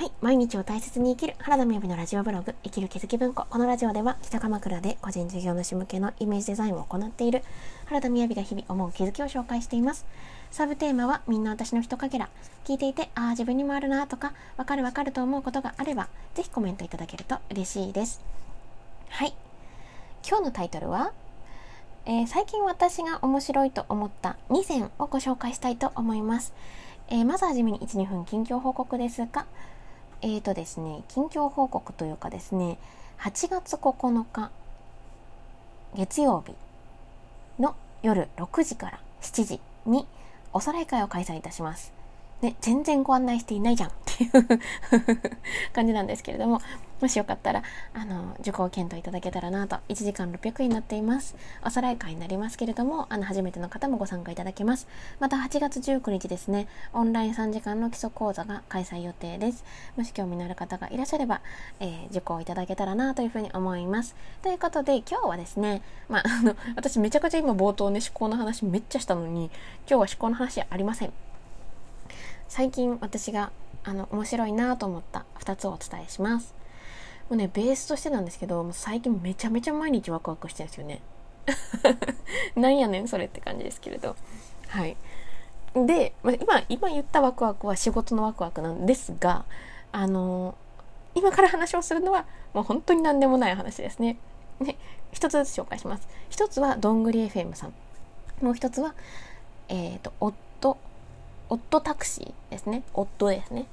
[0.00, 0.12] はい。
[0.22, 3.44] 毎日を大切に生きる原田みやびのラジオブログ、生きる気づき文庫。
[3.50, 7.42] このラジオでは、北鎌倉で個人事業主向けのイメージデザインを行っている
[7.84, 10.06] 原田みやびが日々思う気づきを紹介しています。
[10.50, 12.30] サブテーマは、みんな私の人かけら。
[12.64, 18.22] 聞いていて、ああ、自分にもあるなとか、わかるわかると思うことがあれば、ぜひコメントいただけると嬉しいです。
[19.10, 19.34] はい。
[20.26, 21.12] 今日のタイトルは、
[22.06, 26.54] えー、最近私が面白いと思った2選をご紹介したいと思います。
[27.10, 29.44] えー、まずはじめに1、2分近況報告ですが、
[30.22, 32.78] えーとですね、近況報告というかですね、
[33.20, 34.50] 8月9日
[35.96, 36.54] 月曜日
[37.60, 40.06] の夜6時から7時に
[40.52, 41.92] おさらい会を開催いたします。
[42.42, 43.92] ね、全然ご案内していないじゃん
[44.24, 45.20] っていう
[45.72, 46.60] 感じなんですけれども、
[47.00, 47.62] もしよかったら、
[47.94, 51.34] あの、受講検討いただけたらなと、1時間600円になっています。
[51.64, 54.86] おさらい会になりますけれども、あの、初めての方もご参加いただけます。
[55.18, 59.64] また、8月19日ですね、オンライン3時間の基礎講座が開催予定です。
[59.96, 61.40] もし興味のある方がいらっしゃれば、
[61.80, 64.14] えー、受講いただけたらなというふうに思います。
[64.42, 69.50] ということで、今日はですね、まあ、あの、私めちゃくちゃ今冒頭ね、思考の話めっちゃしたのに、今
[69.88, 71.12] 日は思考の話ありません。
[72.48, 73.52] 最近私が
[73.84, 76.54] あの面白いなと思った2つをお伝えします。
[77.28, 81.00] もうねベースとしてなんですけどもう最近めちゃめちゃ毎日ワクワクしてるんですよね。
[82.56, 84.16] なんやねんそれって感じですけれど。
[84.68, 84.96] はい。
[85.74, 89.44] で、まあ今今言ったワクワクは仕事のワクワクなんですが
[89.92, 90.56] あの
[91.14, 94.18] 今から話をするのはもう本当に何でもない話ですね。
[94.60, 94.76] ね
[95.12, 96.08] 一つずつ紹介します。
[96.28, 97.74] 一つはどんぐり FM さん。
[98.44, 98.94] もう一つは
[99.68, 100.76] えっ、ー、と夫。
[101.50, 102.84] オットタクシーですね。
[102.94, 103.66] オットですね。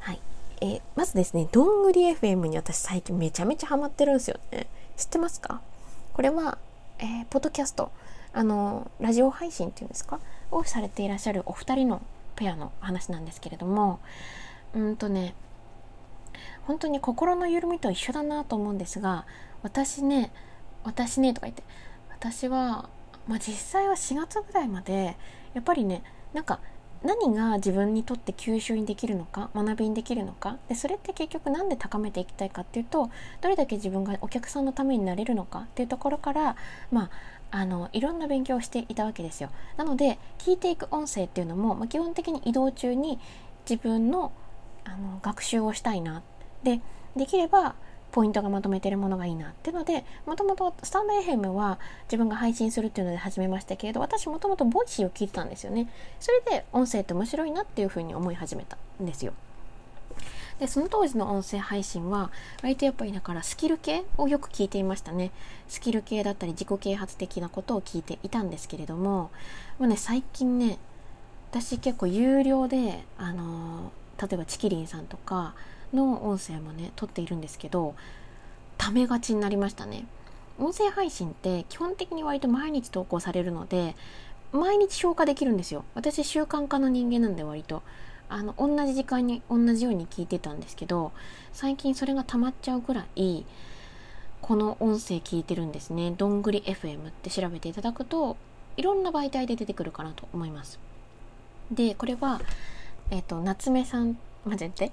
[0.00, 0.20] はい。
[0.62, 4.66] えー、まずですね、どんぐり FM に私最近めちゃめちゃハマってるんですよね。
[4.96, 5.60] 知ってますか？
[6.14, 6.56] これは、
[6.98, 7.92] えー、ポッドキャスト、
[8.32, 10.18] あの、ラジオ配信っていうんですか？
[10.50, 12.02] をされていらっしゃるお二人の
[12.36, 14.00] ペアの話なんですけれども、
[14.74, 15.34] うんとね、
[16.66, 19.26] 本当に心の緩みと一緒だなと思うんですが、
[19.62, 20.32] 私ね、
[20.84, 21.62] 私ねとか言って、
[22.10, 22.88] 私は、
[23.28, 25.16] まあ、実際は4月ぐらいまで、
[25.52, 26.60] やっぱりね、なんか
[27.02, 33.10] 何が自分にとって吸収にできるのか学びにできるのかでそれって結局何で高めていきたいかっていうと
[33.40, 36.56] どれだけ自分がお客さんのためになれるのかっていうところから
[36.90, 37.10] まあ
[37.50, 39.50] あのいろんな勉強をしていたわけですよ。
[39.76, 43.20] なので聞いていく音声っていうのも、まあ、基本的に移動中に
[43.68, 44.32] 自分の
[44.84, 46.22] あの学習をしたいな
[46.62, 46.80] で
[47.16, 47.74] できれば
[48.14, 55.90] ポイントがまとめてるものがいいなっていうのでもともとスタンド FM は自分が配信するっていうので始めましたけれど私もともと Voicy を聞いてたんですよね。
[56.20, 59.32] それで音声って面白いなっていうふうに思い始めたんですよ。
[60.60, 62.30] でその当時の音声配信は
[62.62, 65.32] 割とやっぱりだからスキル系をよく聞いていましたね。
[65.66, 69.32] スキル系だったり自己啓発的なことを聞いていたんですけれども
[69.80, 70.78] もうね最近ね
[71.50, 75.54] 私結構有料であの例えばチキリンさんとか
[75.92, 77.94] の音声もね撮っているんですけど
[78.78, 80.06] ためがちになりましたね。
[80.58, 83.96] 音声配信って基本的に割と毎日投稿されるので
[84.52, 85.84] 毎日消化できるんですよ。
[85.94, 87.82] 私習慣化の人間なんで割と。
[88.28, 91.12] あの同じ時間に同じように聞いてたんですけど
[91.52, 93.44] 最近それが溜まっちゃうぐらい
[94.40, 96.10] この音声聞いてるんですね。
[96.10, 98.36] どんぐり FM って調べていただくと
[98.76, 100.78] いろんな媒体で出てくるかなと思います。
[101.70, 102.40] でこれは
[103.10, 104.92] えっ、ー、と夏目さん混ぜて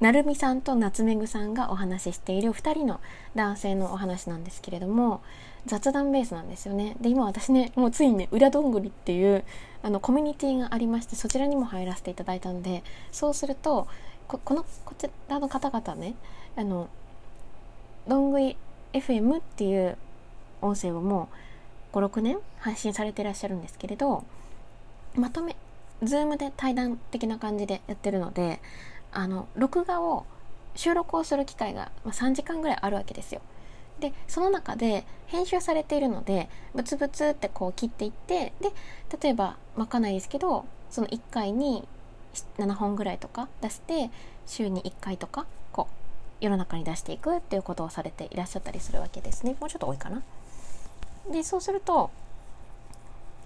[0.00, 3.00] なるみさんと夏めぐさんがお話ししている2人の
[3.34, 5.22] 男性のお話なんですけれども
[5.64, 6.96] 雑談ベースなんですよね。
[7.00, 9.42] で今私ねもうついにね裏どんぐりっていう
[9.82, 13.88] あのコミュニティがありましてそちらにも入らせていただいたのでそうすると
[14.28, 16.14] このこちらの方々ね
[16.56, 16.88] あの
[18.06, 18.56] どんぐり
[18.92, 19.96] FM っていう
[20.60, 21.28] 音声をも
[21.92, 24.24] う56年配信されていらっしゃるんですけれど
[25.14, 25.56] まとめ
[26.02, 28.60] Zoom で対談的な感じでやってるので
[29.12, 30.26] あの録画を
[30.74, 33.40] 収録をする機会が、3時間ぐらいあるわけですよ。
[33.98, 38.70] でその中で編集されているのでブツブツってこう切っていってで
[39.22, 41.88] 例えばまかないですけどその1回に
[42.58, 44.10] 7本ぐらいとか出して
[44.46, 50.22] 週に1回とかこう世の中に出していくっていうことをされていらっしゃったりするわけですねもうちょっと多いかな。
[51.30, 52.10] でそうすると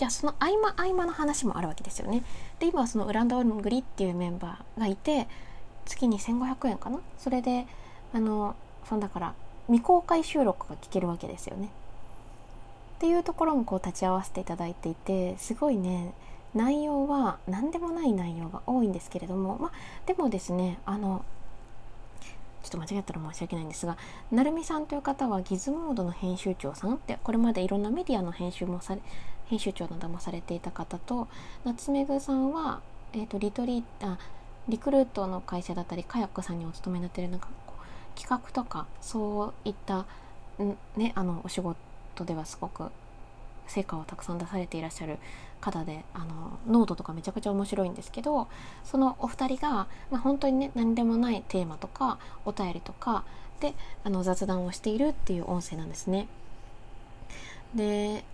[0.00, 2.24] じゃあその合間合間の話もあるわけですよね。
[2.58, 5.28] で今はそのウランドングリっていうメンバーがいて
[5.84, 7.00] 月に1500円かな？
[7.18, 7.66] それで
[8.14, 8.56] あの
[8.88, 9.34] そのだから
[9.66, 11.66] 未公開収録が聞けるわけですよね。
[11.66, 11.68] っ
[13.00, 16.14] ていうところもこう立ち会わせていただいていてすごいね
[16.54, 19.72] 内容は何でもない内容が多いんですけれどもまあ
[20.06, 21.26] でもですねあの
[22.62, 23.98] ちょっと間違ったら申し訳ないんですが
[24.30, 29.02] 成美さんという方はギズモードの編集長さんってこれまでいろんなメディアの編集もされ
[29.50, 31.26] 編集長などもされていた方と
[31.64, 32.80] 夏目ぐさんは、
[33.12, 34.16] えーと、リトリート
[34.68, 37.48] リクルートの会社だったりカヤックさんにお勤めになってるなんか
[38.14, 40.06] 企画とかそういった
[40.62, 42.84] んねあのお仕事ではすごく
[43.66, 45.18] 成果をたくさん出されていらっしゃる
[45.60, 48.46] 方であのノートとかめちゃくちゃ面白いんですけど
[48.84, 53.24] そのお二人が、まあ、本当にね何でもないテーマとかお便りとか
[53.58, 53.74] で
[54.04, 56.28] あの雑談をしているっていう音声なんですね。
[57.74, 58.24] で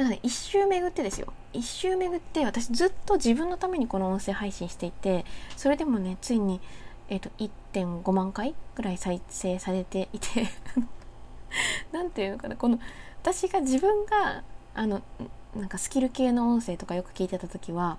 [0.00, 5.26] なんかね一周巡ってですよ一周巡って私ずっと自分のためにこの音声配信していて
[5.58, 6.58] それでもねついに、
[7.10, 10.48] えーと、1.5万回ぐらい再生されていて
[11.92, 12.78] 何ていうのかなこの
[13.20, 14.42] 私が自分が
[14.74, 15.02] あの
[15.54, 17.98] なんかスキル系の音声とかよく聞いてた時は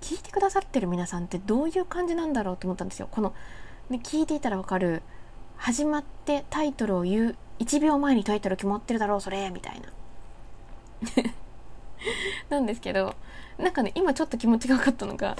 [0.00, 3.08] 聞いてくださってる皆さんってどういう感じなんだろうと思ったんですよ。
[3.10, 3.34] この、
[3.90, 5.02] ね、聞いていたらわかる
[5.56, 9.88] 始まってタイトルを言う1秒前にタイトル決まってるだろうそれみたいな。
[12.50, 13.14] なんですけど
[13.58, 15.36] なんかね今ちょっと気持ちが分かったのが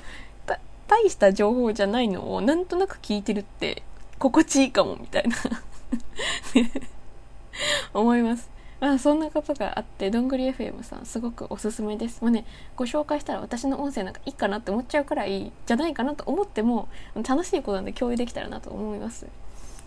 [0.87, 3.83] 大した情報じゃないのをなんとなく聞いてるって
[4.19, 5.37] 心地いいかもみたいな。
[7.95, 8.51] 思います。
[8.81, 12.21] まあそんなことがあってどんぐり FM さんすごくおすすめです。
[12.23, 12.45] もうね
[12.77, 19.27] ご紹介したら私の音声なんかいいかなって思っちゃうくらいじゃないかなと思っても楽しいことなんで共有できたらなと思います。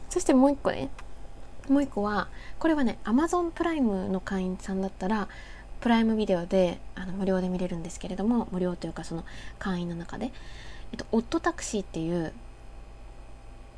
[0.09, 0.89] そしてもう一個ね。
[1.69, 2.29] もう一個は
[2.59, 5.27] これはね Amazon プライムの会員さんだったら
[5.81, 9.23] プライムビデオであの無料で見れるんですけれども無料というかその
[9.59, 10.31] 会員の中で、
[10.91, 12.33] えっと、オットタクシーっていう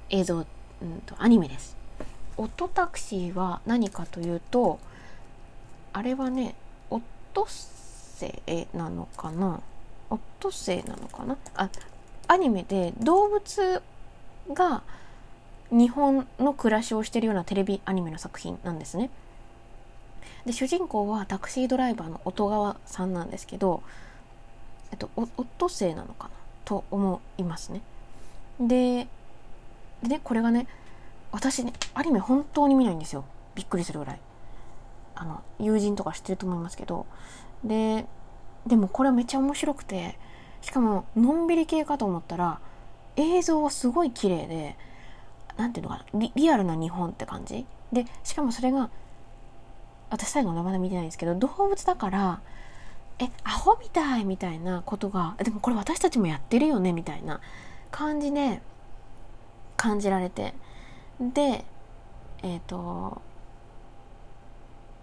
[0.09, 0.45] 映像、うん
[1.05, 1.77] と、アニメです。
[2.37, 4.79] オットタクシーは何かというと
[5.91, 6.55] あれはね
[6.89, 7.01] オッ
[7.33, 9.61] トセイなのかな？
[10.09, 11.37] オットセイなのかな？
[11.55, 11.69] あ
[12.27, 13.81] アニメで動物
[14.53, 14.83] が
[15.69, 19.09] 日本の暮らしをしてるようなテレビアニメの作品なんですね。
[20.45, 23.83] で主人公はタクシードライバーの音川さんなんですけど、
[24.91, 26.31] えっと、オットセイなのかな？
[26.65, 27.81] と思いますね。
[28.59, 29.07] で
[30.03, 30.67] でねこれがね
[31.31, 33.25] 私ねアニメ本当に見ないんですよ。
[33.55, 34.19] びっくりするぐらい。
[35.15, 37.05] あの友人とか知ってると思いますけど。
[37.63, 38.05] で
[38.65, 40.17] でもこれめっちゃ面白くて
[40.61, 42.59] しかものんびり系かと思ったら
[43.15, 44.77] 映像はすごい綺麗で
[45.57, 46.19] 何ていうのかな？
[46.19, 47.65] リリアルな日本って感じ？
[47.91, 48.89] でしかもそれが
[50.09, 52.41] 私最後のまだ見てないんですけど動物だから
[53.19, 57.41] えアホみたいみたいなことがでもこれ私たちもやってるよねみたいな
[57.91, 58.61] 感じで
[59.77, 60.53] 感じられて。
[61.19, 61.65] で
[62.41, 63.21] えっ、ー、と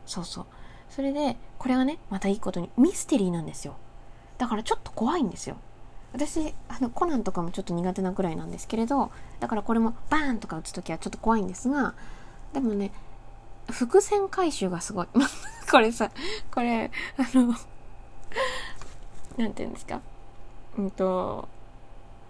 [0.06, 0.46] そうそう。
[0.88, 3.76] それでこれがねまたいいことにミステリーなんですよ。
[4.38, 5.56] だからちょっと怖いんですよ。
[6.12, 11.94] 私あのコナンとかもちょっと苦手なくらいなんですけれどだからこれもバーンとか打つ時はちょっと怖いんですが
[12.54, 12.90] でもね
[13.70, 15.06] 伏線回収がすごい
[15.70, 16.10] これさ
[16.52, 17.54] これあの
[19.36, 20.00] なんて言うんですか？
[20.78, 21.48] うんと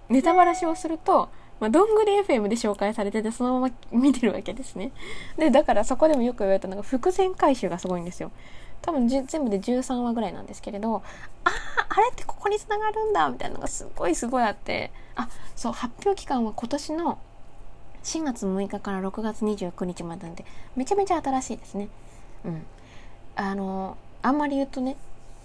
[0.08, 1.28] ネタバラシをすると
[1.58, 4.92] まあ、どんぐり FM で紹介されててそのまま見てるわけですね。
[5.38, 8.30] で、だからそこでもよく言われたのが伏線回収がすごいんですよ。
[8.82, 17.18] 多分全部で13話ぐらいなんですけれど、ああ、あれってここに繋がるんだみたいなのがすごいすごいあって、あ、そう、発表期間は今年の
[18.06, 20.44] 4月6日から6月29日までなんで、
[20.76, 21.88] めちゃめちゃ新しいですね。
[22.44, 22.62] うん。
[23.34, 24.96] あの、あんまり言うとね、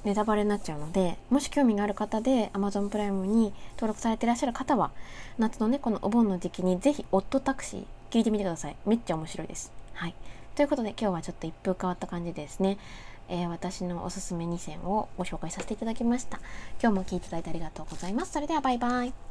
[0.03, 4.89] ネタバレになっちゃうのでもし興味がある方で Amazon プライムに登録されていらっしゃる方は
[5.37, 8.75] 夏のねこのお盆の時期にぜひオットタクシー聞いてみてください。
[8.85, 9.71] めっちゃ面白いです。
[9.93, 10.15] はい。
[10.55, 12.77] ということで今日はちょっと一風変わった感じですね、
[13.29, 16.39] えー、私のおすすめ2選をご紹介させていただきました。
[16.81, 18.33] 今日も聞いていただいてありがとうございます。
[18.33, 19.30] それではバイバイ。